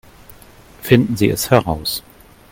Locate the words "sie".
1.15-1.29